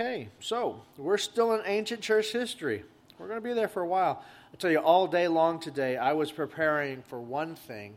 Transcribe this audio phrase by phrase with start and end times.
[0.00, 2.84] Okay, so we're still in ancient church history.
[3.18, 4.22] We're going to be there for a while.
[4.52, 7.94] I tell you, all day long today, I was preparing for one thing,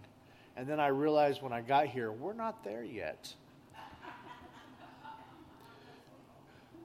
[0.58, 3.32] and then I realized when I got here, we're not there yet.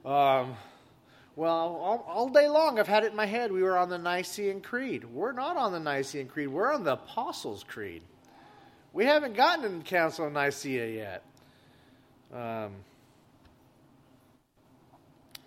[0.05, 0.55] Um,
[1.35, 3.51] well, all, all, day long I've had it in my head.
[3.51, 5.03] We were on the Nicene Creed.
[5.03, 6.47] We're not on the Nicene Creed.
[6.47, 8.03] We're on the Apostles' Creed.
[8.93, 11.23] We haven't gotten the Council of Nicaea yet.
[12.31, 12.75] Um,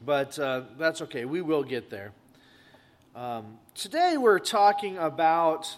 [0.04, 1.24] but uh, that's okay.
[1.24, 2.12] We will get there.
[3.14, 5.68] Um, today we're talking about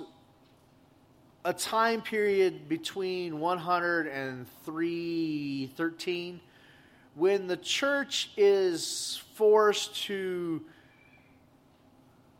[1.44, 6.40] a time period between 100 and 313
[7.14, 10.62] when the church is forced to,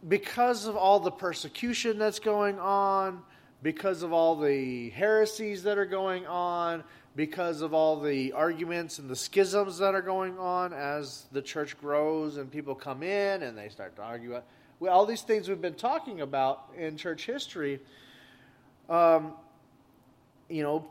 [0.09, 3.23] because of all the persecution that's going on,
[3.63, 6.83] because of all the heresies that are going on,
[7.15, 11.79] because of all the arguments and the schisms that are going on as the church
[11.79, 14.41] grows and people come in and they start to argue.
[14.81, 17.81] Well, all these things we've been talking about in church history,
[18.89, 19.35] um,
[20.49, 20.89] you know,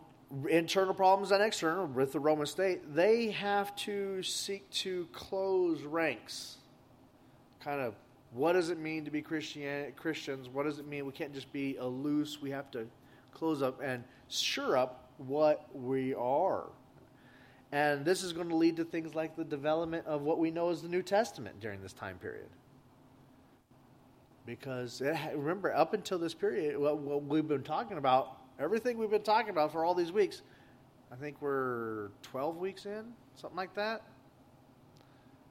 [0.49, 6.57] internal problems and external with the Roman state, they have to seek to close ranks.
[7.59, 7.95] Kind of,
[8.31, 10.47] what does it mean to be Christian Christians?
[10.47, 11.05] What does it mean?
[11.05, 12.41] We can't just be a loose.
[12.41, 12.87] We have to
[13.33, 16.65] close up and sure up what we are.
[17.71, 20.69] And this is going to lead to things like the development of what we know
[20.69, 22.49] as the New Testament during this time period.
[24.45, 29.09] Because it, remember, up until this period, what, what we've been talking about, everything we've
[29.09, 30.41] been talking about for all these weeks,
[31.11, 34.01] I think we're 12 weeks in, something like that.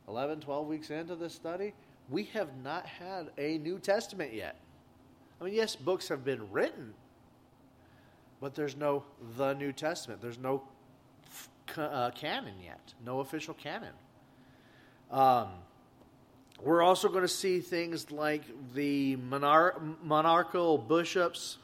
[0.08, 1.72] 11, 12 weeks into this study.
[2.10, 4.56] We have not had a New Testament yet.
[5.40, 6.92] I mean, yes, books have been written
[8.40, 9.04] but there's no
[9.36, 10.20] the New Testament.
[10.20, 10.62] There's no
[11.76, 13.92] uh, canon yet, no official canon.
[15.10, 15.48] Um,
[16.62, 18.42] we're also going to see things like
[18.74, 21.58] the monar- monarchical bishops,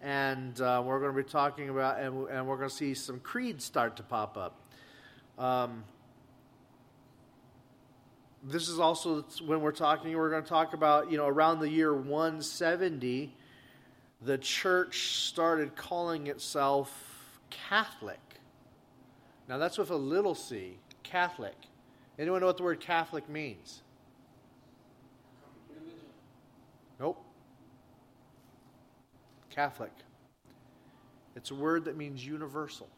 [0.00, 3.20] and uh, we're going to be talking about, and, and, we're going to see some
[3.20, 4.60] creeds start to pop up.
[5.38, 5.84] Um,
[8.42, 11.68] this is also when we're talking, we're going to talk about, you know, around the
[11.68, 13.34] year 170
[14.20, 18.20] the church started calling itself Catholic.
[19.48, 21.54] Now that's with a little c, Catholic.
[22.18, 23.82] Anyone know what the word Catholic means?
[26.98, 27.24] Nope.
[29.50, 29.92] Catholic.
[31.36, 32.88] It's a word that means universal.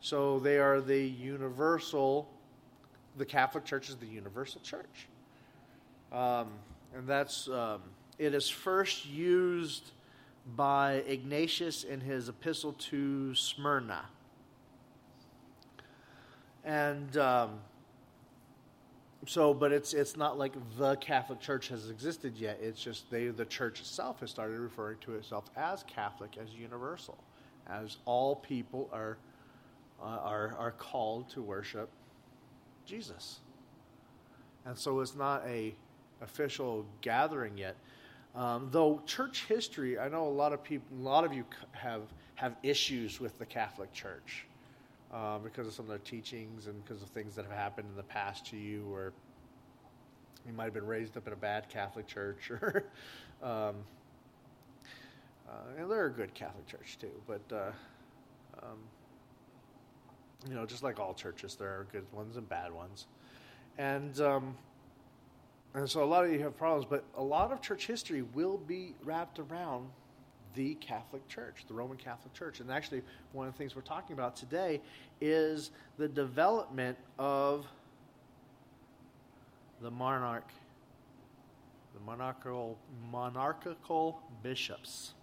[0.00, 2.28] So they are the universal,
[3.16, 5.08] the Catholic Church is the universal church.
[6.12, 6.48] Um,
[6.94, 7.48] and that's.
[7.48, 7.80] Um,
[8.22, 9.90] it is first used
[10.56, 14.04] by Ignatius in his epistle to Smyrna.
[16.64, 17.58] And um,
[19.26, 22.60] so, but it's it's not like the Catholic Church has existed yet.
[22.62, 27.18] It's just they the church itself has started referring to itself as Catholic, as universal,
[27.68, 29.18] as all people are
[30.00, 31.90] uh, are are called to worship
[32.86, 33.40] Jesus.
[34.64, 35.74] And so it's not a
[36.20, 37.74] official gathering yet.
[38.34, 42.02] Um, though church history, I know a lot of people, a lot of you have
[42.36, 44.46] have issues with the Catholic Church
[45.12, 47.96] uh, because of some of their teachings and because of things that have happened in
[47.96, 49.12] the past to you, or
[50.46, 52.84] you might have been raised up in a bad Catholic church, or
[53.42, 53.76] um,
[55.48, 57.42] uh, and they're a good Catholic church too, but.
[57.54, 57.70] Uh,
[58.62, 58.78] um,
[60.48, 63.06] you know, just like all churches, there are good ones and bad ones.
[63.78, 64.56] And um,
[65.74, 68.58] and so a lot of you have problems, but a lot of church history will
[68.58, 69.88] be wrapped around
[70.54, 72.60] the Catholic Church, the Roman Catholic Church.
[72.60, 73.02] And actually,
[73.32, 74.80] one of the things we're talking about today
[75.20, 77.66] is the development of
[79.80, 80.48] the monarch,
[81.94, 82.78] the monarchical,
[83.10, 85.14] monarchical bishops.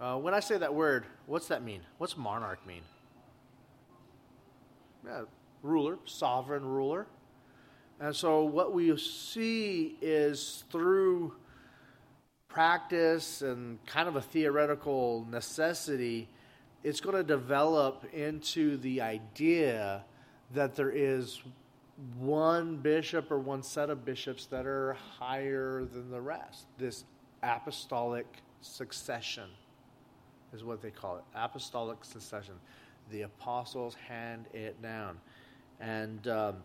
[0.00, 1.80] Uh, when I say that word, what's that mean?
[1.98, 2.82] What's monarch mean?
[5.04, 5.22] Yeah,
[5.62, 7.06] ruler, sovereign ruler.
[8.00, 11.34] And so, what we see is through
[12.46, 16.28] practice and kind of a theoretical necessity,
[16.84, 20.04] it's going to develop into the idea
[20.54, 21.42] that there is
[22.16, 26.66] one bishop or one set of bishops that are higher than the rest.
[26.78, 27.04] This
[27.42, 28.26] apostolic
[28.60, 29.50] succession
[30.52, 32.54] is what they call it apostolic succession.
[33.10, 35.18] The apostles hand it down.
[35.80, 36.28] And.
[36.28, 36.56] Um,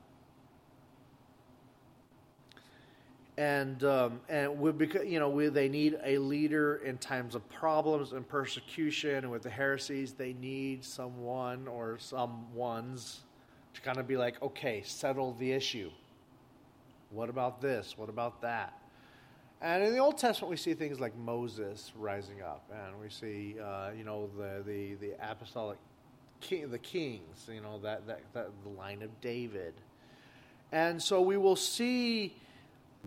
[3.37, 7.47] and um, and we because you know we, they need a leader in times of
[7.49, 13.21] problems and persecution and with the heresies they need someone or some ones
[13.73, 15.89] to kind of be like, okay, settle the issue.
[17.09, 17.97] What about this?
[17.97, 18.79] What about that?
[19.61, 23.55] And in the Old Testament, we see things like Moses rising up, and we see,
[23.59, 25.77] uh, you know, the, the, the apostolic
[26.41, 29.73] king, the kings, you know, that, that, that the line of David.
[30.71, 32.35] And so we will see,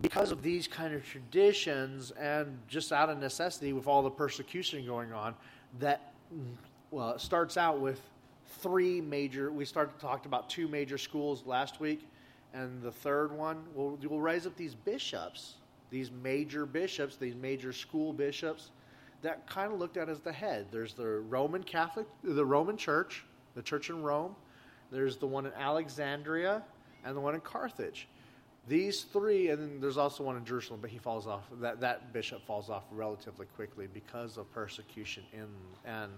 [0.01, 4.85] because of these kind of traditions, and just out of necessity with all the persecution
[4.85, 5.33] going on,
[5.79, 6.13] that
[6.91, 7.99] well, it starts out with
[8.61, 9.51] three major.
[9.51, 12.07] We started talked about two major schools last week,
[12.53, 15.55] and the third one will will raise up these bishops,
[15.89, 18.71] these major bishops, these major school bishops
[19.21, 20.67] that kind of looked at as the head.
[20.71, 24.35] There's the Roman Catholic, the Roman Church, the Church in Rome.
[24.91, 26.63] There's the one in Alexandria
[27.03, 28.07] and the one in Carthage.
[28.67, 31.43] These three, and there's also one in Jerusalem, but he falls off.
[31.61, 35.47] That that bishop falls off relatively quickly because of persecution in
[35.85, 36.11] and.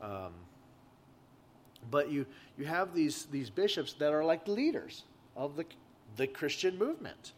[0.00, 0.32] Um,
[1.90, 2.26] but you
[2.56, 5.04] you have these these bishops that are like leaders
[5.36, 5.64] of the
[6.16, 7.32] the Christian movement,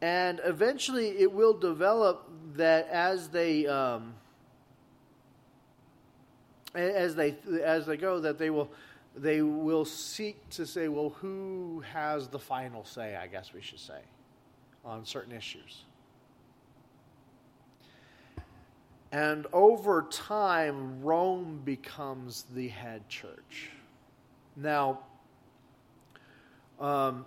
[0.00, 4.14] and eventually it will develop that as they um,
[6.74, 8.70] as they as they go that they will
[9.16, 13.78] they will seek to say, well, who has the final say, I guess we should
[13.78, 14.00] say,
[14.84, 15.84] on certain issues.
[19.12, 23.70] And over time, Rome becomes the head church.
[24.56, 25.00] Now,
[26.80, 27.24] um,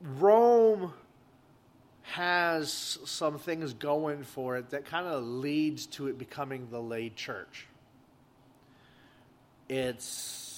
[0.00, 0.92] Rome
[2.02, 7.14] has some things going for it that kind of leads to it becoming the laid
[7.14, 7.68] church.
[9.68, 10.51] It's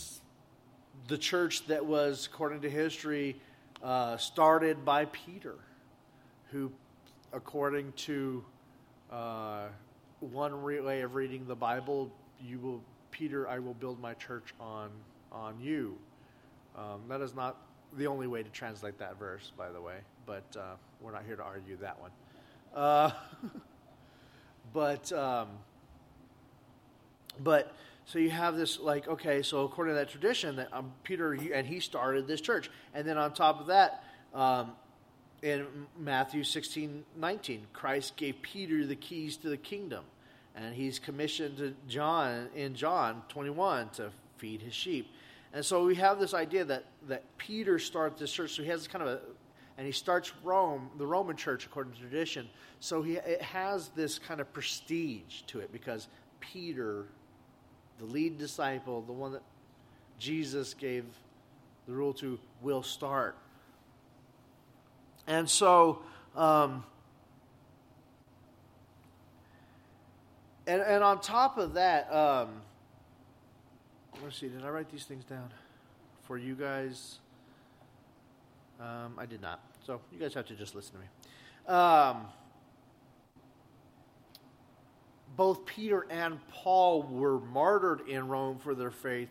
[1.09, 3.37] the church that was, according to history,
[3.83, 5.57] uh, started by Peter,
[6.51, 6.71] who,
[7.33, 8.45] according to
[9.11, 9.67] uh,
[10.21, 12.11] one way of reading the Bible,
[12.43, 14.91] you will, Peter, I will build my church on
[15.35, 15.97] on you.
[16.77, 17.57] Um, that is not
[17.97, 19.97] the only way to translate that verse, by the way,
[20.27, 22.11] but uh, we're not here to argue that one.
[22.75, 23.11] Uh,
[24.73, 25.49] but um,
[27.41, 27.75] but
[28.07, 31.67] so you have this like okay, so according to that tradition, that um, Peter and
[31.67, 34.05] he started this church, and then on top of that,
[34.35, 34.73] um,
[35.43, 35.67] in
[35.99, 40.05] Matthew 16, 19, Christ gave Peter the keys to the kingdom,
[40.55, 45.11] and he's commissioned John in John 21 to feed his sheep.
[45.53, 48.53] And so we have this idea that, that Peter started this church.
[48.53, 49.21] So he has kind of a,
[49.79, 52.49] and he starts Rome, the Roman church, according to tradition.
[52.81, 56.09] So he, it has this kind of prestige to it because
[56.41, 57.07] Peter
[57.99, 59.43] the lead disciple, the one that
[60.19, 61.05] Jesus gave
[61.87, 63.37] the rule to, will start.
[65.27, 66.03] And so,
[66.37, 66.85] um,
[70.67, 72.61] and, and on top of that, um,
[74.23, 75.51] let's see, did I write these things down
[76.25, 77.19] for you guys?
[78.81, 79.61] Um, I did not.
[79.87, 81.07] So you guys have to just listen to me.
[85.37, 89.29] Both Peter and Paul were martyred in Rome for their faith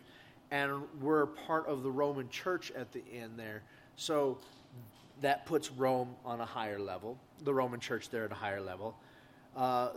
[0.51, 3.63] and were part of the Roman church at the end there.
[3.95, 4.37] So
[5.21, 8.95] that puts Rome on a higher level, the Roman church there at a higher level.
[9.55, 9.89] Uh,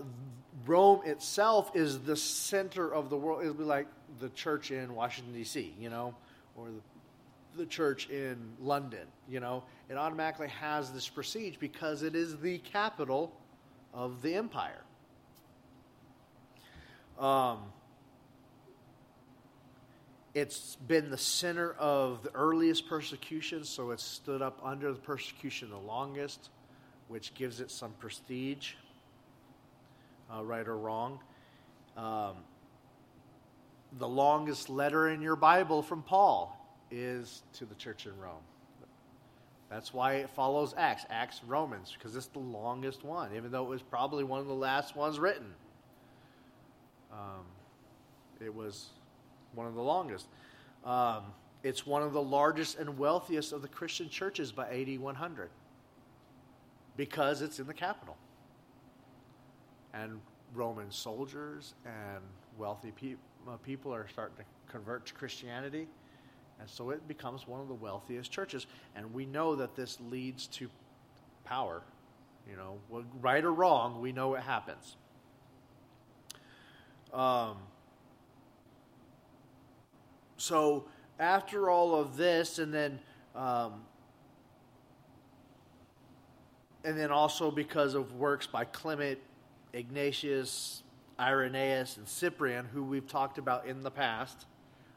[0.67, 3.43] Rome itself is the center of the world.
[3.43, 3.87] It'll be like
[4.21, 6.15] the church in Washington, D.C., you know,
[6.57, 9.65] or the, the church in London, you know.
[9.89, 13.33] It automatically has this prestige because it is the capital
[13.95, 14.83] of the empire.
[17.19, 17.59] Um,
[20.35, 25.71] it's been the center of the earliest persecution, so it's stood up under the persecution
[25.71, 26.51] the longest,
[27.09, 28.75] which gives it some prestige,
[30.35, 31.21] uh, right or wrong.
[31.97, 32.35] Um,
[33.99, 36.55] the longest letter in your Bible from Paul
[36.91, 38.43] is to the church in Rome.
[39.71, 43.71] That's why it follows Acts, Acts, Romans, because it's the longest one, even though it
[43.71, 45.55] was probably one of the last ones written.
[47.13, 47.45] Um,
[48.41, 48.87] it was
[49.55, 50.27] one of the longest.
[50.85, 51.25] Um,
[51.63, 55.51] it's one of the largest and wealthiest of the Christian churches by AD 100
[56.97, 58.17] because it's in the capital.
[59.93, 60.21] And
[60.55, 62.23] Roman soldiers and
[62.59, 63.17] wealthy pe-
[63.49, 65.89] uh, people are starting to convert to Christianity.
[66.61, 68.67] And so it becomes one of the wealthiest churches.
[68.95, 70.71] And we know that this leads to
[71.45, 71.83] power.
[72.49, 74.97] You know, right or wrong, we know it happens.
[77.17, 77.57] Um,
[80.37, 80.85] so
[81.19, 83.01] after all of this, and then
[83.35, 83.81] um,
[86.85, 89.19] and then also because of works by Clement,
[89.73, 90.83] Ignatius,
[91.19, 94.47] Irenaeus, and Cyprian, who we've talked about in the past,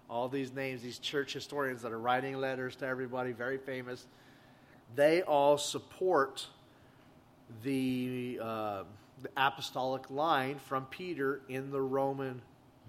[0.10, 4.06] all these names, these church historians that are writing letters to everybody, very famous,
[4.96, 6.46] they all support
[7.64, 8.84] the, uh,
[9.22, 12.42] the apostolic line from Peter in the Roman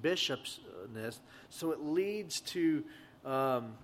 [0.02, 1.20] bishopness.
[1.48, 2.84] So it leads to
[3.24, 3.74] um,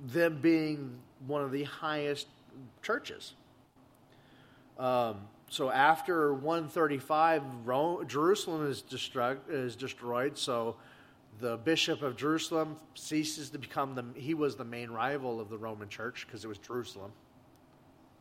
[0.00, 2.26] them being one of the highest
[2.82, 3.34] churches.
[4.78, 10.36] Um, so after 135, Rome, Jerusalem is, destru- is destroyed.
[10.36, 10.76] So
[11.40, 14.04] the bishop of Jerusalem ceases to become the.
[14.14, 17.12] He was the main rival of the Roman Church because it was Jerusalem.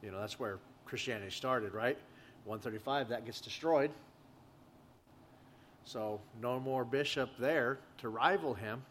[0.01, 1.97] You know that's where Christianity started, right?
[2.45, 3.91] 135 that gets destroyed.
[5.85, 8.83] So no more bishop there to rival him.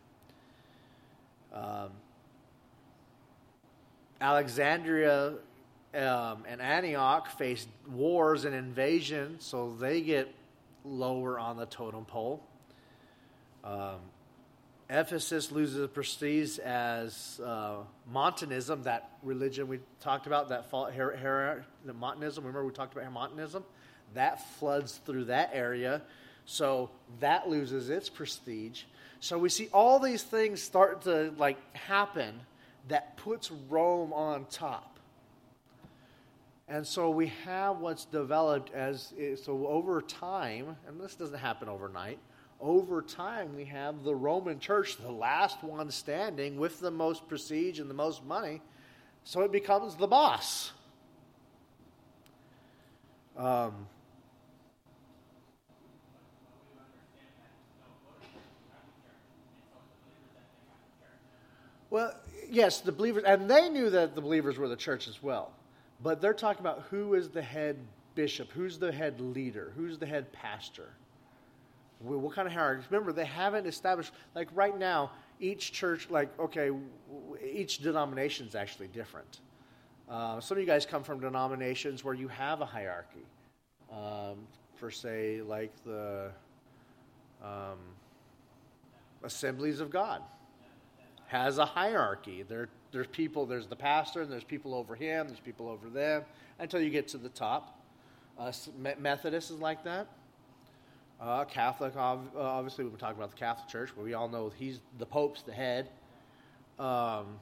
[1.53, 1.91] Um,
[4.21, 5.35] Alexandria
[5.95, 10.33] um, and Antioch face wars and invasion, so they get
[10.85, 12.43] lower on the totem pole.
[13.65, 14.01] Um,
[14.93, 17.77] Ephesus loses prestige as uh,
[18.13, 22.45] Montanism, that religion we talked about, that her, her, the Montanism.
[22.45, 23.65] Remember we talked about Montanism?
[24.13, 26.03] That floods through that area,
[26.45, 28.83] so that loses its prestige.
[29.21, 32.41] So we see all these things start to like happen
[32.89, 34.99] that puts Rome on top.
[36.69, 42.19] And so we have what's developed as so over time, and this doesn't happen overnight.
[42.63, 47.81] Over time, we have the Roman church, the last one standing with the most prestige
[47.81, 48.63] and the most money.
[49.25, 50.71] So it becomes the boss.
[53.37, 53.89] Um,
[61.91, 62.15] well,
[62.49, 65.51] yes, the believers, and they knew that the believers were the church as well.
[66.01, 67.77] But they're talking about who is the head
[68.15, 70.91] bishop, who's the head leader, who's the head pastor.
[72.03, 72.85] What kind of hierarchy?
[72.91, 76.71] Remember, they haven't established, like right now, each church, like, okay,
[77.45, 79.41] each denomination is actually different.
[80.09, 83.25] Uh, some of you guys come from denominations where you have a hierarchy.
[83.91, 86.31] Um, for, say, like the
[87.43, 87.79] um,
[89.23, 90.23] Assemblies of God
[91.29, 92.43] has a hierarchy.
[92.43, 96.25] There, there's people, there's the pastor, and there's people over him, there's people over them,
[96.59, 97.81] until you get to the top.
[98.39, 98.53] Uh,
[98.99, 100.09] Methodist is like that.
[101.23, 104.81] Uh, Catholic, obviously, we've been talking about the Catholic Church, but we all know he's
[104.99, 105.89] the Pope's the head.
[106.81, 107.39] Um,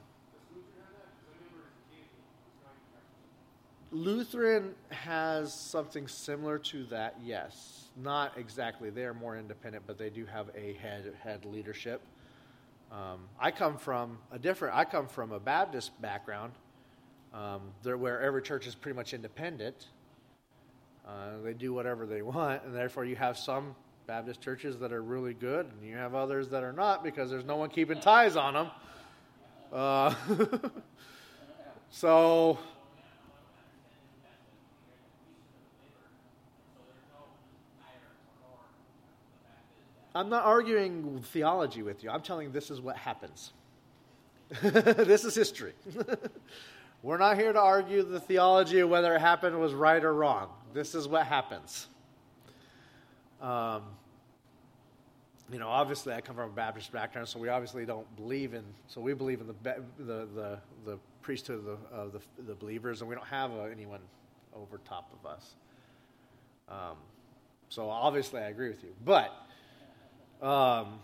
[3.89, 7.85] Lutheran has something similar to that, yes.
[7.97, 8.91] Not exactly.
[8.91, 12.01] They're more independent, but they do have a head head leadership.
[12.91, 14.75] Um, I come from a different.
[14.75, 16.53] I come from a Baptist background,
[17.33, 19.87] um, where every church is pretty much independent.
[21.07, 23.75] Uh, they do whatever they want, and therefore you have some
[24.07, 27.45] Baptist churches that are really good, and you have others that are not because there's
[27.45, 28.71] no one keeping ties on them.
[29.71, 30.13] Uh,
[31.89, 32.59] so
[40.13, 42.09] I'm not arguing theology with you.
[42.09, 43.53] I'm telling you this is what happens.
[44.61, 45.73] this is history.
[47.03, 50.49] We're not here to argue the theology of whether it happened was right or wrong.
[50.73, 51.87] This is what happens.
[53.41, 53.83] Um,
[55.51, 58.63] you know, obviously, I come from a Baptist background, so we obviously don't believe in.
[58.87, 59.55] So we believe in the
[59.97, 63.63] the the, the priesthood of the, of the, the believers, and we don't have uh,
[63.63, 63.99] anyone
[64.55, 65.55] over top of us.
[66.69, 66.97] Um,
[67.69, 69.33] so obviously, I agree with you, but
[70.45, 70.99] um,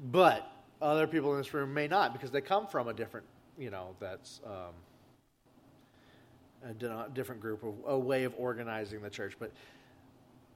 [0.00, 3.26] but other people in this room may not because they come from a different,
[3.58, 4.72] you know, that's um,
[6.68, 9.36] a different group, a way of organizing the church.
[9.38, 9.52] But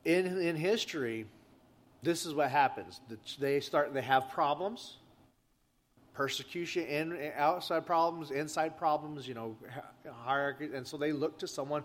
[0.04, 1.26] in in history,
[2.02, 3.00] this is what happens.
[3.38, 3.92] They start.
[3.94, 4.96] They have problems,
[6.14, 9.28] persecution, in outside problems, inside problems.
[9.28, 9.56] You know,
[10.24, 11.82] hierarchy, and so they look to someone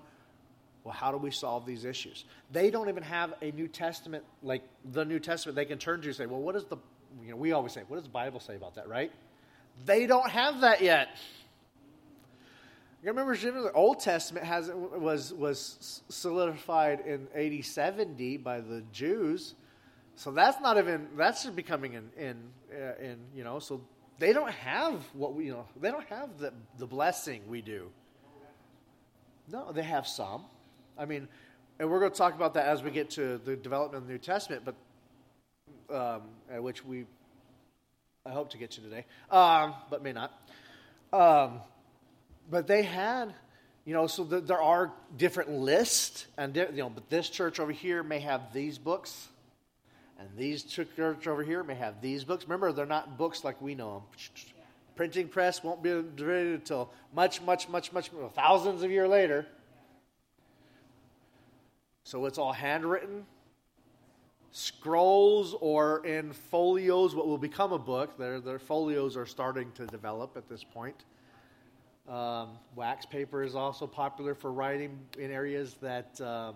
[0.84, 2.26] well, how do we solve these issues?
[2.52, 6.08] They don't even have a New Testament, like the New Testament, they can turn to
[6.08, 6.78] and say, well, what does the,
[7.24, 9.12] you know, we always say, what does the Bible say about that, right?
[9.86, 11.08] They don't have that yet.
[13.04, 19.56] You remember the Old Testament has was was solidified in AD 70 by the Jews,
[20.16, 22.38] so that's not even that's becoming in in
[22.74, 23.82] uh, in you know so
[24.20, 27.90] they don't have what we you know they don't have the the blessing we do.
[29.52, 30.46] No, they have some.
[30.98, 31.28] I mean,
[31.80, 34.14] and we're going to talk about that as we get to the development of the
[34.14, 34.76] New Testament, but
[35.94, 36.22] um,
[36.64, 37.06] which we
[38.26, 40.32] I hope to get to today, um, but may not.
[41.12, 41.60] Um,
[42.50, 43.34] but they had,
[43.86, 47.72] you know, so the, there are different lists, and you know, but this church over
[47.72, 49.28] here may have these books,
[50.20, 52.46] And these church over here may have these books.
[52.46, 54.24] Remember, they're not books like we know them.
[54.96, 59.48] Printing press won't be invented until much, much, much, much, thousands of years later.
[62.04, 63.26] So it's all handwritten,
[64.52, 68.18] scrolls, or in folios, what will become a book.
[68.18, 71.06] Their, their folios are starting to develop at this point.
[72.10, 76.56] Um, wax paper is also popular for writing in areas that um,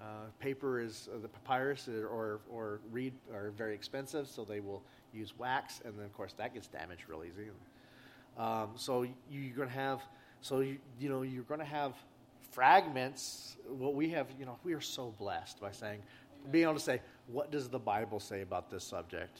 [0.00, 0.04] uh,
[0.40, 4.82] paper is uh, the papyrus or, or reed are very expensive, so they will
[5.12, 7.48] use wax, and then of course that gets damaged real easy.
[8.36, 10.00] Um, so you, are going to have,
[10.40, 11.94] so you, you know you're going to have
[12.50, 13.56] fragments.
[13.68, 16.02] What we have, you know, we are so blessed by saying,
[16.50, 19.38] being able to say, what does the Bible say about this subject?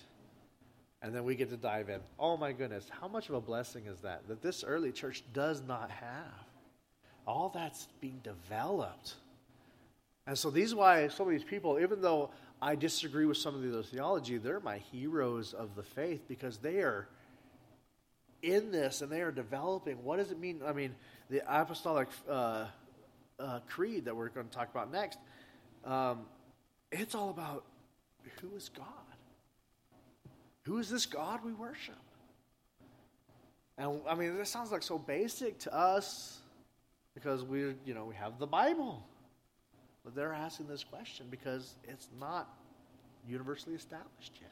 [1.03, 2.01] And then we get to dive in.
[2.19, 4.29] Oh my goodness, how much of a blessing is that?
[4.29, 6.47] That this early church does not have.
[7.27, 9.15] All that's being developed.
[10.27, 12.31] And so these why some of these people, even though
[12.61, 16.79] I disagree with some of their theology, they're my heroes of the faith because they
[16.79, 17.09] are
[18.43, 20.05] in this and they are developing.
[20.05, 20.61] What does it mean?
[20.65, 20.95] I mean,
[21.31, 22.67] the apostolic uh,
[23.41, 25.19] uh, creed that we're going to talk about next,
[25.85, 26.21] um,
[26.93, 27.65] it's all about
[28.41, 28.87] who is God?
[30.65, 31.99] Who is this God we worship?
[33.79, 36.39] And I mean, this sounds like so basic to us
[37.15, 39.05] because we, you know, we have the Bible.
[40.05, 42.49] But they're asking this question because it's not
[43.29, 44.51] universally established yet.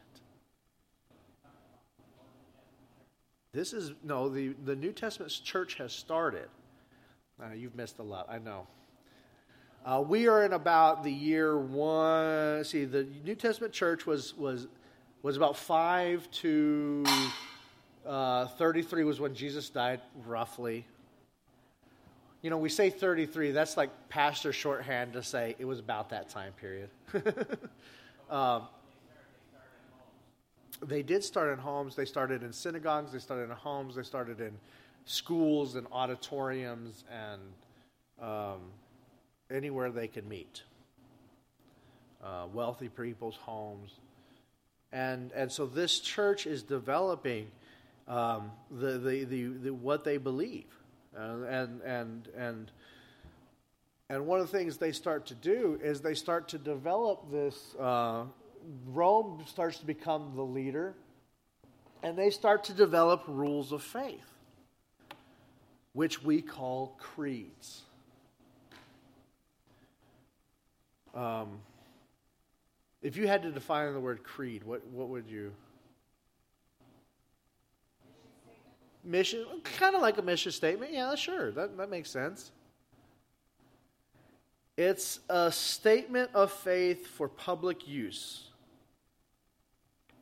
[3.52, 6.49] This is, no, the, the New Testament church has started.
[7.43, 8.67] Uh, you've missed a lot, I know.
[9.85, 12.62] Uh, we are in about the year one.
[12.64, 14.69] See, the New Testament church was, was,
[15.22, 17.04] was about 5 to
[18.06, 20.86] uh, 33 was when Jesus died, roughly
[22.42, 26.30] you know, we say 33, that's like pastor shorthand to say it was about that
[26.30, 26.88] time period.
[28.30, 28.62] um,
[30.82, 31.94] they did start in homes.
[31.94, 34.52] They started in synagogues, they started in homes, they started in
[35.04, 37.40] schools and auditoriums and
[38.22, 38.61] um,
[39.50, 40.62] anywhere they could meet.
[42.24, 43.92] Uh, wealthy people's homes.
[44.92, 47.46] And, and so this church is developing
[48.09, 50.66] um, the, the, the, the, what they believe.
[51.16, 52.70] Uh, and and and
[54.09, 57.74] and one of the things they start to do is they start to develop this.
[57.76, 58.24] Uh,
[58.87, 60.94] Rome starts to become the leader,
[62.05, 64.26] and they start to develop rules of faith,
[65.94, 67.83] which we call creeds.
[71.12, 71.59] Um,
[73.02, 75.52] if you had to define the word creed, what, what would you?
[79.04, 80.92] mission, kind of like a mission statement.
[80.92, 82.52] Yeah, sure, that, that makes sense.
[84.76, 88.44] It's a statement of faith for public use.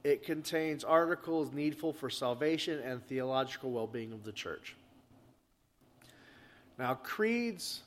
[0.05, 4.75] It contains articles needful for salvation and theological well being of the church.
[6.79, 7.83] Now, creeds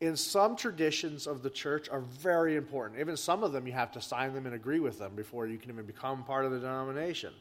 [0.00, 3.00] in some traditions of the church are very important.
[3.00, 5.58] Even some of them, you have to sign them and agree with them before you
[5.58, 7.32] can even become part of the denomination.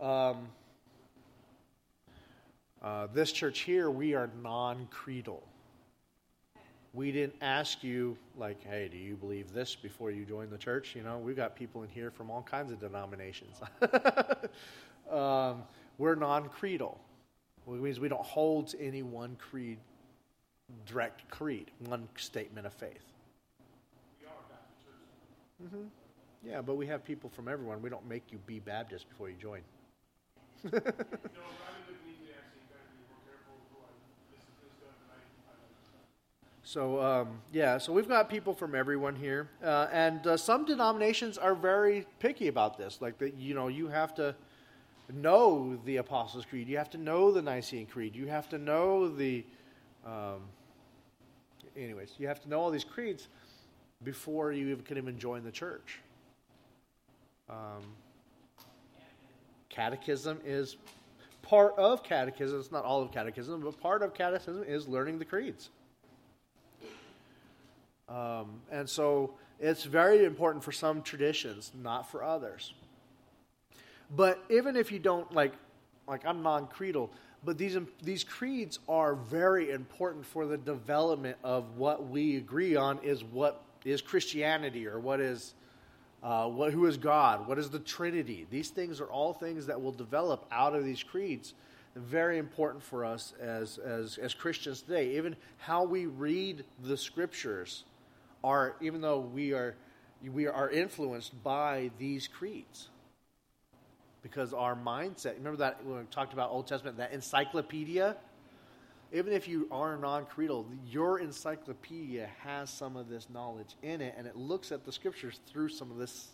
[0.00, 0.48] Um,
[2.82, 5.42] uh, this church here, we are non creedal.
[6.92, 10.96] We didn't ask you, like, hey, do you believe this before you join the church?
[10.96, 13.60] You know, we've got people in here from all kinds of denominations.
[15.10, 15.62] um,
[15.98, 16.98] we're non creedal,
[17.64, 19.78] which means we don't hold to any one creed,
[20.86, 23.04] direct creed, one statement of faith.
[25.62, 25.84] Mm-hmm.
[26.46, 27.82] Yeah, but we have people from everyone.
[27.82, 29.60] We don't make you be Baptist before you join.
[36.62, 41.36] So um, yeah, so we've got people from everyone here, uh, and uh, some denominations
[41.36, 42.98] are very picky about this.
[43.00, 44.36] Like that, you know, you have to
[45.12, 49.08] know the Apostles' Creed, you have to know the Nicene Creed, you have to know
[49.08, 49.44] the.
[50.06, 50.42] Um,
[51.76, 53.28] anyways, you have to know all these creeds
[54.02, 56.00] before you can even join the church.
[57.48, 57.82] Um,
[59.68, 60.76] catechism is
[61.42, 62.60] part of catechism.
[62.60, 65.70] It's not all of catechism, but part of catechism is learning the creeds.
[68.08, 72.74] Um, and so it's very important for some traditions, not for others.
[74.14, 75.52] But even if you don't like,
[76.08, 77.10] like I'm non-creedal,
[77.44, 82.98] but these these creeds are very important for the development of what we agree on
[83.02, 85.54] is what is Christianity or what is
[86.22, 88.46] uh, what who is God, what is the Trinity.
[88.50, 91.54] These things are all things that will develop out of these creeds.
[91.96, 95.16] Very important for us as as as Christians today.
[95.16, 97.84] Even how we read the scriptures
[98.44, 99.76] are, even though we are
[100.22, 102.90] we are influenced by these creeds
[104.22, 105.34] because our mindset.
[105.36, 108.16] Remember that when we talked about Old Testament, that encyclopedia.
[109.12, 114.24] Even if you are non-creedal, your encyclopedia has some of this knowledge in it, and
[114.24, 116.28] it looks at the scriptures through some of this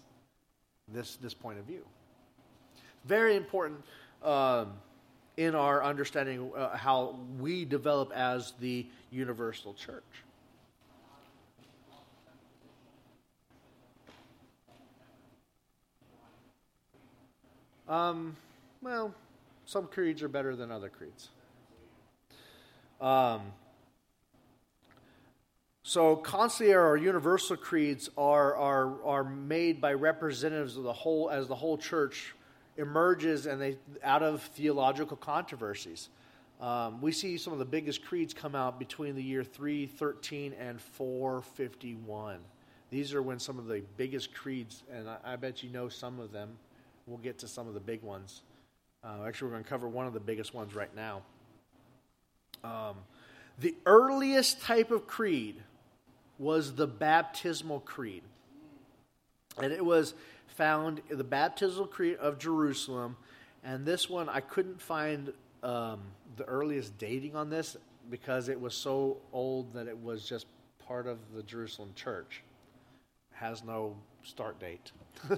[0.93, 1.85] this this point of view.
[3.07, 3.83] Very important
[4.23, 4.73] um,
[5.37, 10.03] in our understanding uh, how we develop as the universal church.
[17.89, 18.37] Um,
[18.83, 19.15] well,
[19.65, 21.29] some creeds are better than other creeds.
[23.01, 23.43] Um,
[25.83, 31.47] so, conciliar or universal creeds are, are, are made by representatives of the whole, as
[31.47, 32.35] the whole church
[32.77, 36.09] emerges and they out of theological controversies.
[36.61, 40.81] Um, we see some of the biggest creeds come out between the year 313 and
[40.81, 42.39] 451.
[42.91, 46.19] These are when some of the biggest creeds, and I, I bet you know some
[46.19, 46.57] of them,
[47.07, 48.43] We'll get to some of the big ones.
[49.05, 51.23] Uh, actually, we're going to cover one of the biggest ones right now.
[52.65, 52.97] Um,
[53.59, 55.63] the earliest type of creed
[56.39, 58.23] was the baptismal creed.
[59.63, 60.15] And it was
[60.49, 63.17] found in the baptismal creed of Jerusalem.
[63.63, 66.01] And this one, I couldn't find um,
[66.37, 67.77] the earliest dating on this
[68.11, 70.47] because it was so old that it was just
[70.87, 72.43] part of the Jerusalem church.
[73.33, 74.93] It has no start date.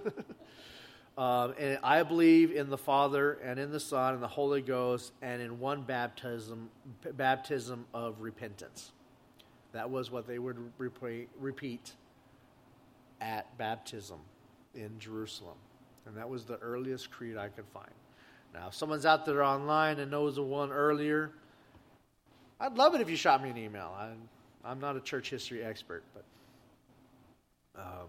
[1.18, 5.12] Um, and I believe in the Father and in the Son and the Holy Ghost
[5.20, 6.70] and in one baptism,
[7.16, 8.92] baptism of repentance.
[9.72, 11.92] That was what they would repeat,
[13.20, 14.20] at baptism
[14.76, 15.57] in Jerusalem.
[16.07, 17.90] And that was the earliest creed I could find.
[18.54, 21.33] Now, if someone's out there online and knows the one earlier,
[22.61, 23.92] I'd love it if you shot me an email.
[23.98, 26.24] I, am not a church history expert, but
[27.76, 28.07] um,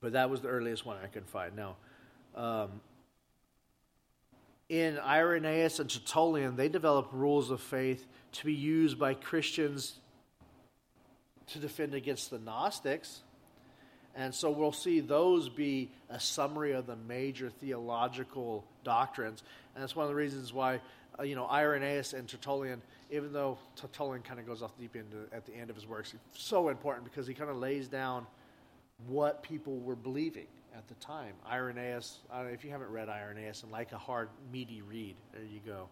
[0.00, 1.54] but that was the earliest one I could find.
[1.56, 1.76] Now,
[2.34, 2.80] um,
[4.68, 9.98] in Irenaeus and Tertullian, they developed rules of faith to be used by Christians
[11.48, 13.20] to defend against the Gnostics.
[14.14, 19.42] And so we'll see those be a summary of the major theological doctrines.
[19.74, 20.80] And that's one of the reasons why,
[21.18, 25.16] uh, you know, Irenaeus and Tertullian, even though Tertullian kind of goes off deep into
[25.32, 28.26] at the end of his works, so important because he kind of lays down–
[29.06, 31.34] what people were believing at the time.
[31.50, 32.18] Irenaeus,
[32.52, 35.88] if you haven't read Irenaeus and like a hard, meaty read, there you go.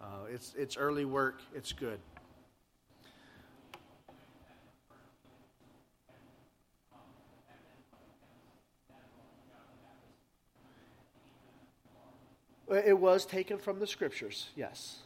[0.00, 1.98] Uh, it's, it's early work, it's good.
[12.70, 15.04] It was taken from the scriptures, yes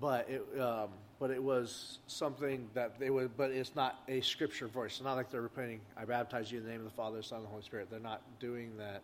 [0.00, 4.66] but it um, but it was something that they would but it's not a scripture
[4.66, 7.18] verse it's not like they're repeating i baptize you in the name of the father
[7.18, 7.88] the son and the holy spirit.
[7.90, 9.02] They're not doing that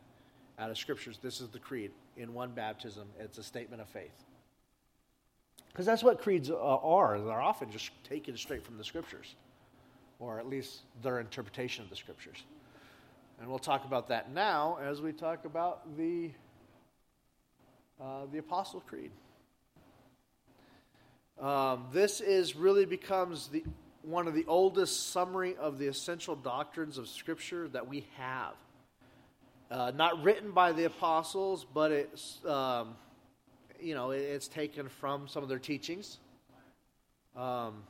[0.58, 1.18] out of scriptures.
[1.22, 1.90] This is the creed.
[2.16, 4.24] In one baptism it's a statement of faith.
[5.68, 7.20] Because that's what creeds uh, are.
[7.20, 9.34] They're often just taken straight from the scriptures
[10.18, 12.44] or at least their interpretation of the scriptures.
[13.38, 16.30] And we'll talk about that now as we talk about the
[18.00, 19.10] uh, the apostle creed
[21.40, 23.62] um, this is really becomes the,
[24.02, 28.54] one of the oldest summary of the essential doctrines of Scripture that we have.
[29.70, 32.94] Uh, not written by the apostles, but it's um,
[33.80, 36.18] you know it's taken from some of their teachings.
[37.36, 37.82] Um,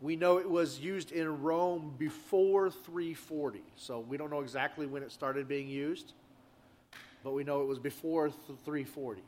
[0.00, 5.02] we know it was used in Rome before 340, so we don't know exactly when
[5.02, 6.12] it started being used,
[7.24, 9.22] but we know it was before 340.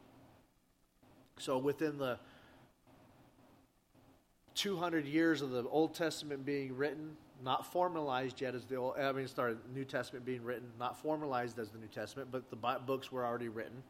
[1.39, 2.21] So within the
[4.61, 9.11] 200 years of the Old Testament being written, not formalized yet as the Old, I
[9.13, 13.11] mean, started New Testament being written, not formalized as the New Testament, but the books
[13.11, 13.83] were already written.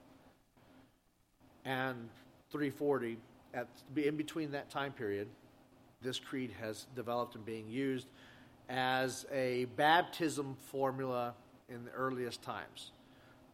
[1.64, 2.08] And
[2.52, 3.16] 340,
[3.52, 5.26] at, in between that time period,
[6.02, 8.06] this creed has developed and being used
[8.68, 11.34] as a baptism formula
[11.68, 12.92] in the earliest times.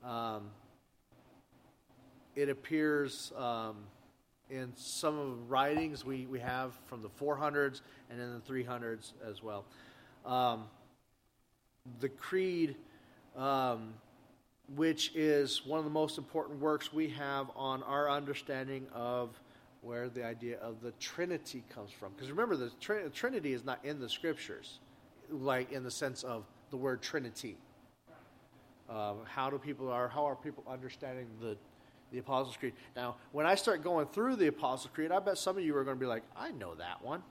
[0.05, 0.50] Um,
[2.35, 3.76] it appears um,
[4.50, 7.80] in some of the writings we, we have from the 400s
[8.11, 9.64] and in the 300s as well.
[10.24, 10.64] Um,
[12.00, 12.76] the Creed,
[13.37, 13.94] um,
[14.74, 19.30] which is one of the most important works we have on our understanding of
[19.82, 22.12] where the idea of the Trinity comes from.
[22.12, 24.80] Because remember, the Tr- Trinity is not in the Scriptures,
[25.30, 27.56] like in the sense of the word Trinity.
[28.88, 31.56] Uh, how do people are how are people understanding the
[32.16, 32.72] the Apostles' Creed.
[32.96, 35.85] Now, when I start going through the Apostles' Creed, I bet some of you are
[35.85, 37.22] going to be like, I know that one.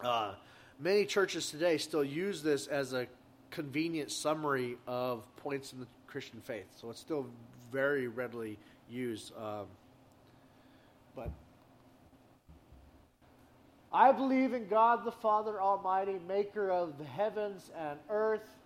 [0.00, 0.34] Uh,
[0.78, 3.08] many churches today still use this as a
[3.50, 6.66] convenient summary of points in the Christian faith.
[6.80, 7.26] So it's still
[7.72, 8.56] very readily
[8.88, 9.32] used.
[9.36, 9.66] Um,
[11.16, 11.30] but
[13.92, 18.59] I believe in God the Father Almighty, maker of the heavens and earth,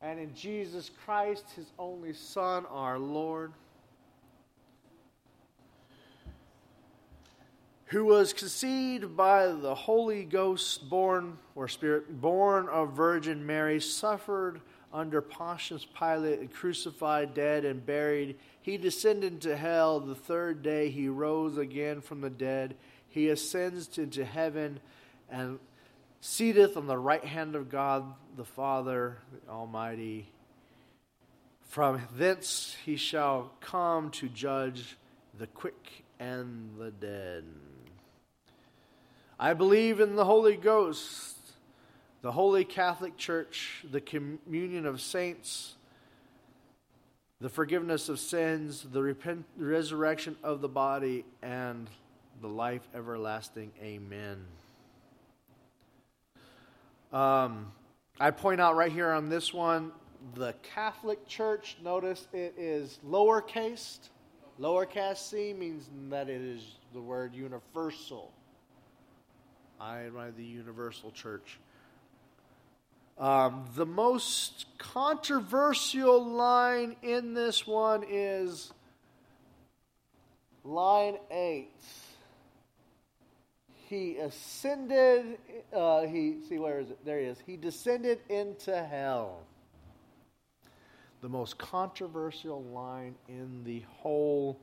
[0.00, 3.52] and in Jesus Christ, his only Son, our Lord
[7.86, 14.60] who was conceived by the Holy Ghost, born or Spirit, born of Virgin Mary, suffered
[14.92, 18.36] under Pontius Pilate, and crucified, dead, and buried.
[18.60, 20.00] He descended into hell.
[20.00, 22.74] The third day he rose again from the dead.
[23.08, 24.80] He ascends into heaven
[25.30, 25.58] and
[26.26, 28.04] seateth on the right hand of God
[28.36, 30.26] the Father the Almighty.
[31.68, 34.96] From thence he shall come to judge
[35.38, 37.44] the quick and the dead.
[39.38, 41.36] I believe in the Holy Ghost,
[42.22, 45.76] the Holy Catholic Church, the communion of saints,
[47.40, 51.88] the forgiveness of sins, the repent- resurrection of the body, and
[52.40, 53.70] the life everlasting.
[53.80, 54.44] Amen.
[57.12, 57.72] Um,
[58.18, 59.92] I point out right here on this one
[60.34, 63.98] the Catholic Church, notice it is lowercase.
[64.60, 68.32] Lowercase c means that it is the word universal.
[69.80, 71.58] I am the universal church.
[73.18, 78.72] Um, the most controversial line in this one is
[80.64, 81.70] line 8.
[83.88, 85.38] He ascended,
[85.72, 87.04] uh, he, see, where is it?
[87.04, 87.38] There he is.
[87.46, 89.38] He descended into hell.
[91.20, 94.58] The most controversial line in the whole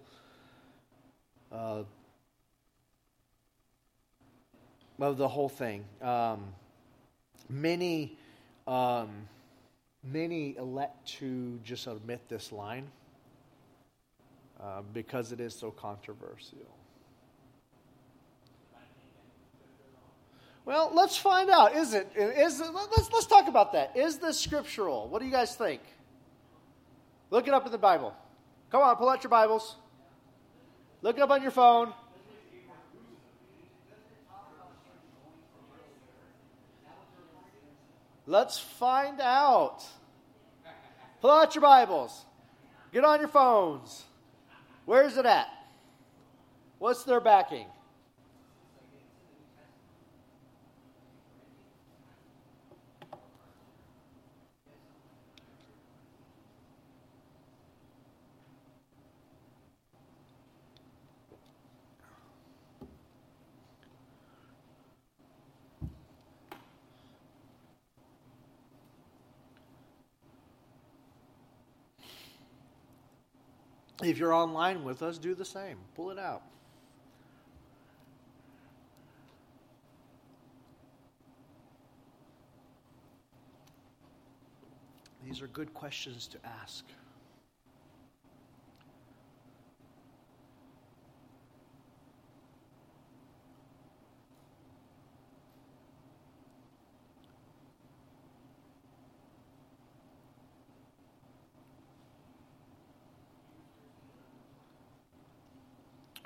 [1.54, 1.84] uh,
[5.00, 5.86] of the whole thing.
[6.02, 6.54] Um,
[7.50, 8.18] many,
[8.68, 9.28] um,
[10.04, 12.88] many elect to just omit this line
[14.62, 16.83] uh, because it is so controversial.
[20.66, 21.76] Well, let's find out.
[21.76, 22.08] Is it?
[22.16, 23.98] Is it, let's let's talk about that.
[23.98, 25.10] Is this scriptural?
[25.10, 25.82] What do you guys think?
[27.30, 28.14] Look it up in the Bible.
[28.70, 29.76] Come on, pull out your Bibles.
[31.02, 31.94] Look it up on your phone.
[38.26, 39.84] Let's find out.
[41.20, 42.26] Pull out your Bibles.
[42.94, 44.04] Get on your phones.
[44.86, 45.48] Where's it at?
[46.80, 47.66] What's their backing?
[74.04, 75.78] If you're online with us, do the same.
[75.96, 76.44] Pull it out.
[85.26, 86.84] These are good questions to ask.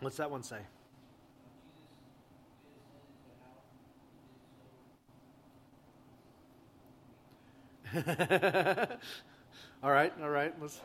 [0.08, 0.60] What's that one say?
[9.84, 10.54] all right, all right.
[10.62, 10.80] Let's.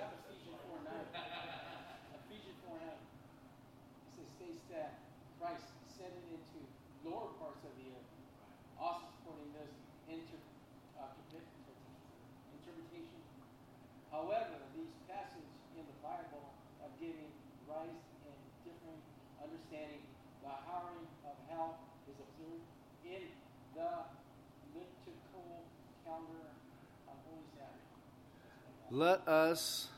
[28.93, 29.89] Let us.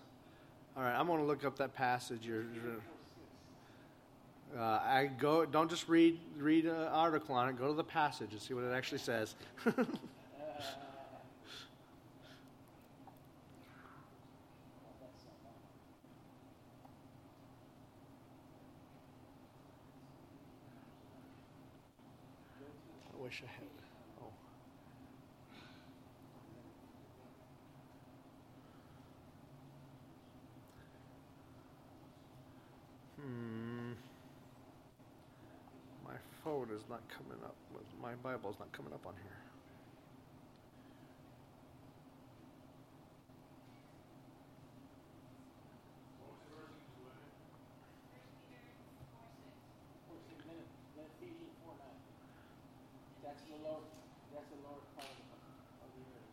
[0.77, 2.25] All right, I'm going to look up that passage.
[2.25, 2.45] You're,
[4.57, 5.45] uh, I go.
[5.45, 7.59] Don't just read read an article on it.
[7.59, 9.35] Go to the passage and see what it actually says.
[9.67, 9.73] I
[23.19, 23.64] wish I had.
[36.55, 37.57] Phone is not coming up.
[38.01, 39.41] My Bible is not coming up on here.
[53.25, 53.89] That's the lower,
[54.31, 55.39] that's the lower part of the,
[55.83, 56.29] of the earth.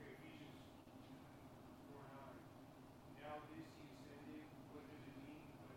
[0.00, 0.56] Okay, Ephesians
[1.88, 2.40] four nine.
[3.20, 5.44] Now this he ascended, what does it mean?
[5.60, 5.76] But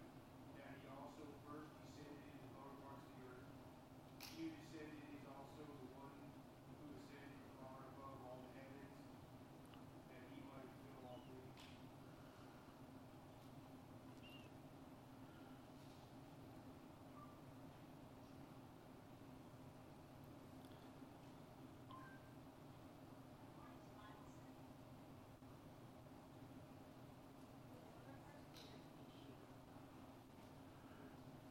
[0.55, 3.51] that he also first descended in the lower parts of the earth.
[4.31, 6.15] He who descended is also the one
[6.79, 8.95] who ascended far above all the heavens,
[10.13, 11.59] that he might fill all things.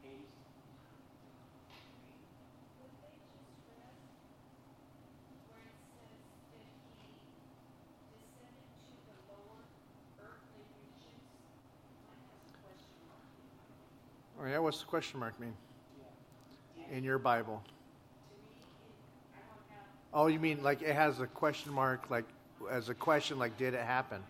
[0.03, 0.35] Hades.
[2.75, 3.95] What they just read,
[5.47, 6.67] where it says that
[7.07, 7.15] he
[8.11, 9.63] descended to the lower
[10.19, 11.23] earthly regions,
[12.03, 13.63] mine has a question mark in it.
[14.43, 15.53] Oh, yeah, what's the question mark mean
[16.91, 17.63] in your Bible?
[20.13, 22.25] Oh, you mean like it has a question mark, like
[22.69, 24.21] as a question, like did it happen?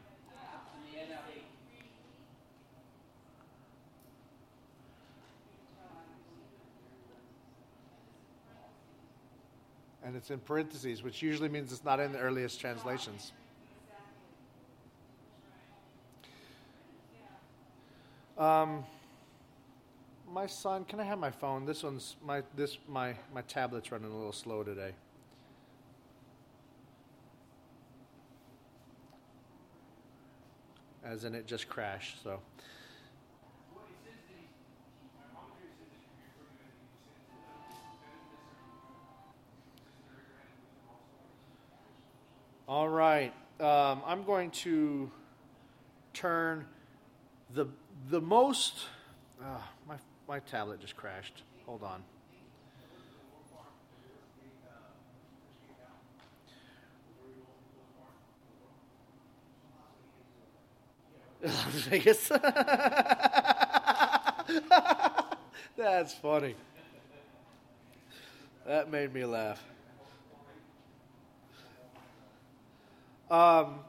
[10.05, 13.31] And it's in parentheses, which usually means it's not in the earliest translations.
[18.37, 18.83] Um,
[20.33, 21.65] my son, can I have my phone?
[21.65, 24.91] This one's my this my my tablet's running a little slow today.
[31.03, 32.23] As in, it just crashed.
[32.23, 32.39] So,
[42.67, 43.33] all right.
[43.59, 45.11] Um, I'm going to
[46.13, 46.65] turn
[47.53, 47.67] the
[48.09, 48.87] the most.
[49.39, 51.43] Uh, my my tablet just crashed.
[51.65, 52.03] Hold on.
[61.43, 62.29] Las Vegas.
[65.77, 66.55] That's funny.
[68.65, 69.61] That made me laugh.
[73.29, 73.79] Um,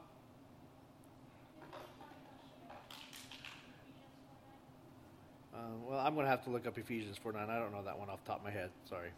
[5.55, 7.49] uh, well, I'm going to have to look up Ephesians 4 9.
[7.49, 8.69] I don't know that one off the top of my head.
[8.89, 9.09] Sorry.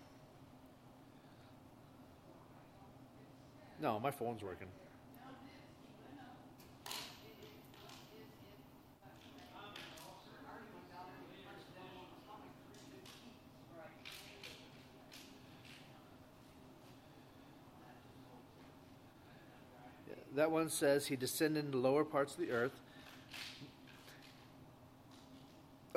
[3.82, 4.68] No, my phone's working.
[20.36, 22.80] That one says he descended into lower parts of the earth.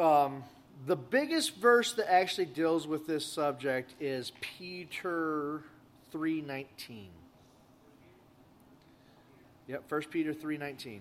[0.00, 0.44] Um,
[0.86, 5.62] the biggest verse that actually deals with this subject is Peter
[6.10, 7.08] 3:19.
[9.68, 11.00] Yep, 1 Peter 3:19.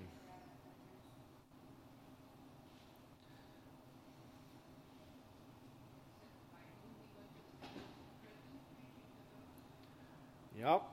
[10.59, 10.83] Yep.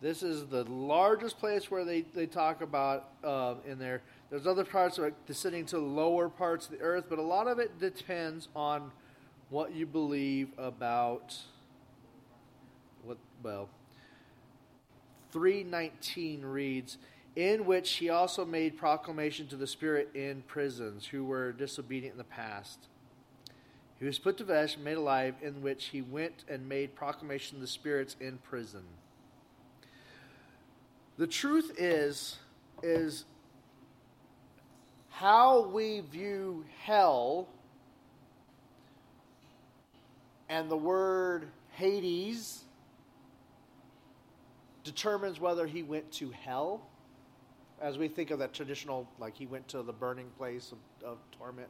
[0.00, 4.02] This is the largest place where they, they talk about uh, in there.
[4.30, 7.58] There's other parts of descending to lower parts of the earth, but a lot of
[7.58, 8.90] it depends on
[9.48, 11.34] what you believe about
[13.02, 13.70] what well
[15.32, 16.98] 319 reads
[17.36, 22.18] in which he also made proclamation to the spirit in prisons who were disobedient in
[22.18, 22.88] the past.
[23.98, 27.60] He was put to death made alive in which he went and made proclamation to
[27.60, 28.84] the spirits in prison.
[31.16, 32.38] The truth is
[32.82, 33.24] is
[35.18, 37.48] how we view hell
[40.48, 42.62] and the word Hades
[44.84, 46.86] determines whether he went to hell
[47.82, 51.18] as we think of that traditional like he went to the burning place of, of
[51.36, 51.68] torment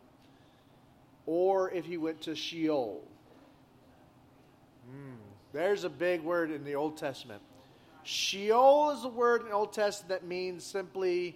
[1.24, 3.00] or if he went to Sheol.
[4.90, 5.14] Hmm.
[5.54, 7.40] There's a big word in the Old Testament.
[8.02, 11.34] Sheol is a word in the Old Testament that means simply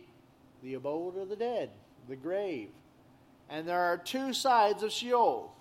[0.63, 1.71] the abode of the dead,
[2.09, 2.71] the grave.
[3.49, 5.53] And there are two sides of Sheol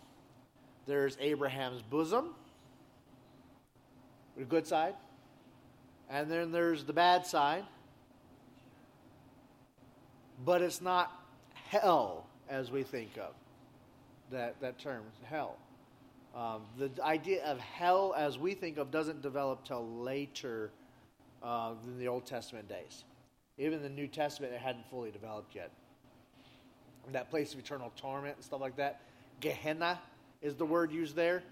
[0.87, 2.33] there's Abraham's bosom,
[4.35, 4.95] the good side,
[6.09, 7.63] and then there's the bad side.
[10.43, 11.11] But it's not
[11.53, 13.33] hell as we think of
[14.31, 15.57] that, that term, hell.
[16.35, 20.71] Um, the idea of hell as we think of doesn't develop till later
[21.43, 23.03] uh, than the Old Testament days.
[23.57, 25.71] Even the New Testament, it hadn't fully developed yet.
[27.11, 29.01] That place of eternal torment and stuff like that.
[29.41, 29.99] Gehenna
[30.41, 31.43] is the word used there.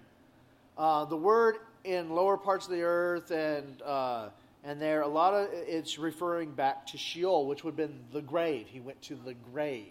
[0.78, 4.28] Uh, the word in lower parts of the earth and uh,
[4.64, 8.22] and there a lot of it's referring back to Sheol, which would have been the
[8.22, 8.66] grave.
[8.68, 9.88] He went to the grave.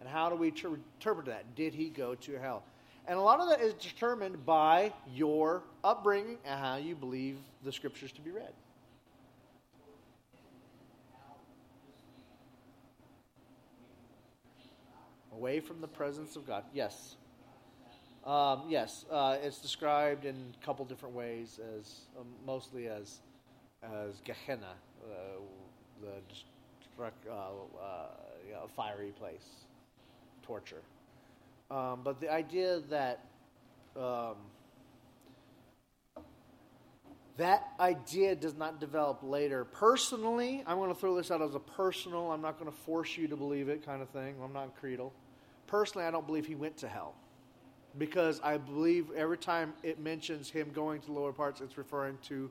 [0.00, 1.54] And how do we ter- interpret that?
[1.54, 2.64] Did he go to hell?
[3.06, 7.72] And a lot of that is determined by your upbringing and how you believe the
[7.72, 8.52] scriptures to be read.
[15.42, 16.62] Away from the presence of God.
[16.72, 17.16] Yes.
[18.24, 23.18] Um, yes, uh, it's described in a couple different ways, as um, mostly as
[23.82, 24.74] as Gehenna,
[25.04, 25.40] uh,
[26.00, 29.48] the uh, uh, fiery place,
[30.44, 30.82] torture.
[31.72, 33.24] Um, but the idea that
[33.96, 34.36] um,
[37.36, 39.64] that idea does not develop later.
[39.64, 42.30] Personally, I'm going to throw this out as a personal.
[42.30, 44.36] I'm not going to force you to believe it, kind of thing.
[44.40, 45.12] I'm not creedal.
[45.72, 47.14] Personally, I don't believe he went to hell
[47.96, 52.50] because I believe every time it mentions him going to lower parts, it's referring to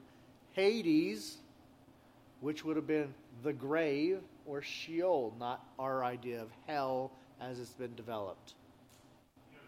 [0.54, 1.38] Hades,
[2.40, 3.14] which would have been
[3.44, 8.56] the grave or Sheol, not our idea of hell as it's been developed.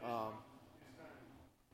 [0.03, 0.33] Um,
[0.81, 1.21] this kind of,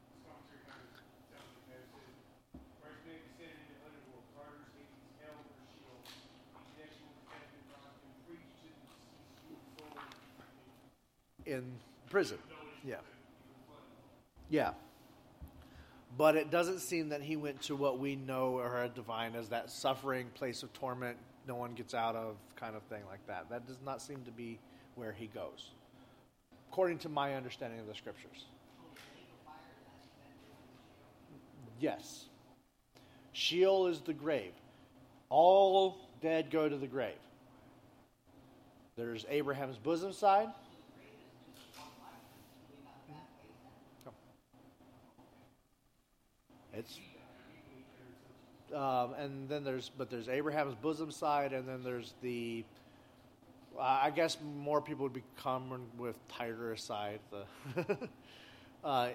[0.03, 0.99] this commentary kind of
[1.31, 5.63] tells you that it says, Christ may descend into the underworld, Tartarus, Hades, hell, or
[5.71, 5.95] Sheol.
[6.03, 9.95] Each nation will defend and not and preach to the deceased who soul
[11.49, 11.63] in
[12.09, 12.37] prison.
[12.85, 12.95] Yeah.
[14.49, 14.71] Yeah.
[16.17, 19.69] But it doesn't seem that he went to what we know or divine as that
[19.69, 23.49] suffering place of torment no one gets out of kind of thing like that.
[23.49, 24.59] That does not seem to be
[24.95, 25.71] where he goes,
[26.71, 28.45] according to my understanding of the scriptures.
[31.79, 32.25] Yes.
[33.33, 34.51] Sheol is the grave.
[35.29, 37.13] All dead go to the grave.
[38.95, 40.49] There's Abraham's bosom side.
[46.79, 46.99] It's
[48.73, 52.63] um, and then there's but there's Abraham's bosom side, and then there's the
[53.77, 57.19] uh, I guess more people would be common with Titus side.
[57.31, 57.97] The
[58.83, 59.09] uh,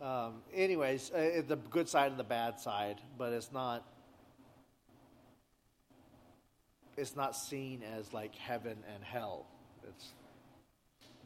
[0.00, 3.84] um, anyways, uh, the good side and the bad side, but it's not
[6.96, 9.46] it's not seen as like heaven and hell.
[9.88, 10.12] It's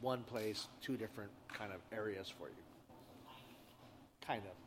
[0.01, 2.55] one place, two different kind of areas for you.
[4.25, 4.60] Kind of.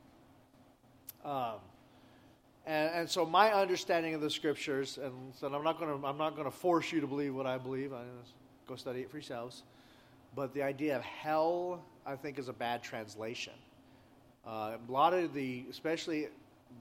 [1.25, 1.55] Um,
[2.67, 6.19] and, and so my understanding of the scriptures, and so I'm not going to I'm
[6.19, 7.93] not going to force you to believe what I believe.
[7.93, 8.03] I
[8.67, 9.63] go study it for yourselves.
[10.35, 13.53] But the idea of hell, I think, is a bad translation.
[14.47, 16.29] Uh, a lot of the, especially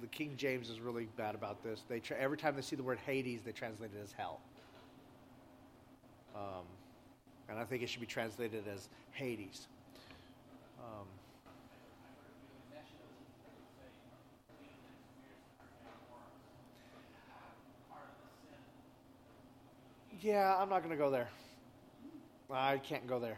[0.01, 1.83] the King James, is really bad about this.
[1.87, 4.39] They tra- every time they see the word Hades, they translate it as hell.
[6.35, 6.65] Um,
[7.47, 9.67] and I think it should be translated as Hades.
[10.79, 11.05] Um,
[20.23, 21.27] Yeah, I'm not going to go there.
[22.49, 23.37] I can't go there.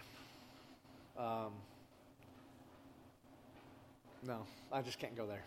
[1.17, 1.51] Um,
[4.21, 5.41] no, I just can't go there.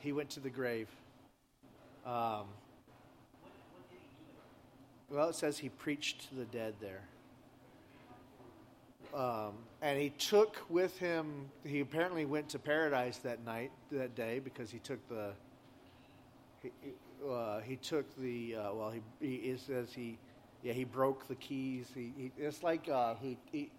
[0.00, 0.88] He went to the grave.
[2.04, 2.44] Um,
[5.08, 7.00] well, it says he preached to the dead there.
[9.14, 14.40] Um, and he took with him, he apparently went to paradise that night, that day,
[14.40, 15.30] because he took the,
[16.62, 16.70] he,
[17.28, 20.18] uh, he took the uh, well he, he it says he
[20.62, 21.86] yeah he broke the keys.
[21.94, 23.70] He, he it's like uh, he, he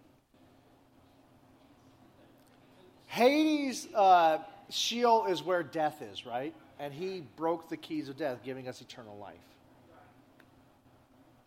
[3.08, 4.40] Hades uh,
[4.70, 6.54] Sheol is where death is right?
[6.80, 9.36] And he broke the keys of death giving us eternal life.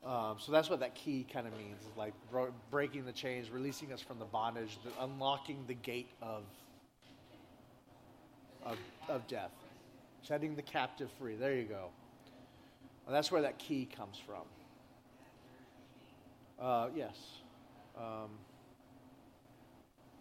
[0.04, 3.90] Um, so that's what that key kind of means like bro- breaking the chains releasing
[3.90, 6.42] us from the bondage the, unlocking the gate of
[8.66, 8.76] of,
[9.08, 9.50] of death
[10.26, 11.36] setting the captive free.
[11.36, 11.88] There you go.
[13.08, 14.42] That's where that key comes from.
[16.58, 17.16] Uh, yes.
[17.98, 18.30] Um,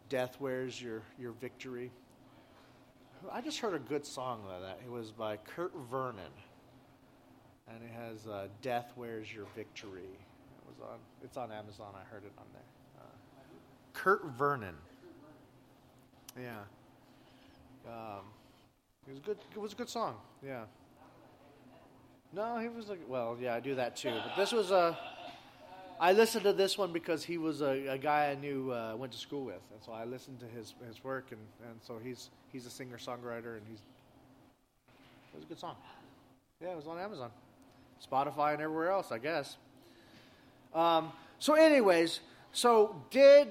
[0.10, 1.92] death wears your, your victory.
[3.32, 4.80] I just heard a good song like that.
[4.86, 6.24] It was by Kurt Vernon,
[7.70, 10.98] and it has uh, "Death Wears Your Victory." It was on.
[11.24, 11.94] It's on Amazon.
[11.96, 12.64] I heard it on there.
[13.00, 13.06] Uh,
[13.94, 14.76] Kurt Vernon.
[16.38, 16.60] Yeah.
[17.88, 18.26] Um,
[19.08, 19.38] it was good.
[19.56, 20.16] It was a good song.
[20.46, 20.64] Yeah.
[22.34, 24.10] No, he was like, well, yeah, I do that too.
[24.12, 24.98] But this was a.
[26.00, 29.12] I listened to this one because he was a, a guy I knew uh, went
[29.14, 31.40] to school with, and so I listened to his his work, and,
[31.70, 33.80] and so he's he's a singer songwriter, and he's
[35.34, 35.76] it was a good song.
[36.62, 37.32] Yeah, it was on Amazon,
[38.06, 39.58] Spotify, and everywhere else, I guess.
[40.74, 43.50] Um, so, anyways, so did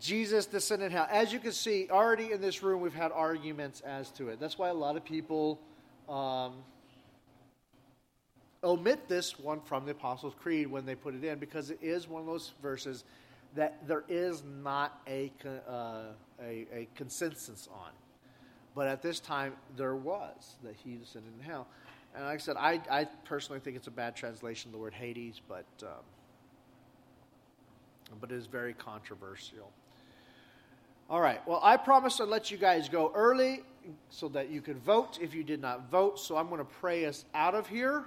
[0.00, 1.06] Jesus descend in hell?
[1.10, 4.40] As you can see, already in this room, we've had arguments as to it.
[4.40, 5.60] That's why a lot of people.
[6.08, 6.54] Um,
[8.66, 12.08] omit this one from the Apostles' Creed when they put it in because it is
[12.08, 13.04] one of those verses
[13.54, 16.12] that there is not a, uh,
[16.42, 17.90] a, a, consensus on.
[18.74, 21.66] But at this time, there was that he descended in hell.
[22.14, 24.94] And like I said, I, I personally think it's a bad translation of the word
[24.94, 25.88] Hades, but, um,
[28.20, 29.70] but it is very controversial.
[31.08, 31.46] All right.
[31.46, 33.62] Well, I promised to let you guys go early
[34.10, 36.18] so that you could vote if you did not vote.
[36.18, 38.04] So I'm going to pray us out of here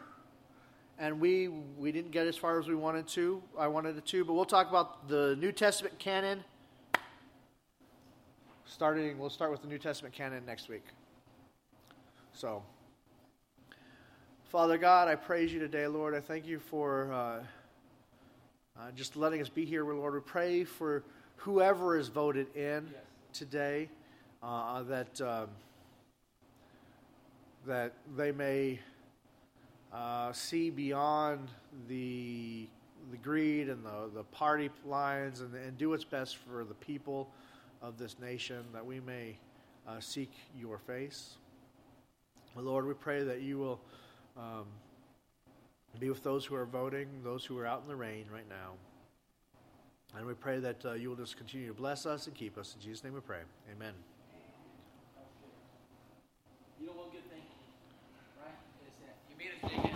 [1.00, 1.47] and we
[1.78, 3.41] we didn't get as far as we wanted to.
[3.58, 6.43] I wanted it to, but we'll talk about the New Testament canon.
[8.66, 10.84] Starting, we'll start with the New Testament canon next week.
[12.34, 12.62] So,
[14.50, 16.14] Father God, I praise you today, Lord.
[16.14, 17.39] I thank you for uh,
[18.80, 20.14] uh, just letting us be here, Lord.
[20.14, 21.04] We pray for
[21.36, 23.02] whoever is voted in yes.
[23.34, 23.90] today
[24.42, 25.50] uh, that um,
[27.68, 28.80] that they may
[29.92, 31.50] uh, see beyond
[31.90, 32.68] the
[33.12, 37.28] the greed and the, the party lines and, and do what's best for the people
[37.82, 39.36] of this nation that we may
[39.88, 41.36] uh, seek your face.
[42.56, 43.80] Lord, we pray that you will
[44.38, 44.66] um,
[45.98, 48.74] be with those who are voting, those who are out in the rain right now.
[50.18, 52.76] And we pray that uh, you will just continue to bless us and keep us.
[52.76, 53.42] In Jesus' name we pray.
[53.76, 53.94] Amen.
[56.80, 57.44] You know one good thing,
[58.42, 58.56] right?
[58.88, 59.89] Is that you made us